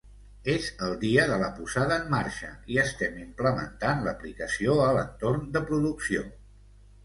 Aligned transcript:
És 0.51 0.69
el 0.87 0.95
dia 1.03 1.25
de 1.31 1.37
la 1.43 1.49
posada 1.57 1.97
en 1.99 2.09
marxa 2.15 2.49
i 2.77 2.81
estem 2.85 3.21
implementant 3.27 4.03
l"aplicació 4.07 4.81
a 4.89 4.91
l"entorn 4.97 5.49
de 5.59 5.67
producció. 5.73 6.29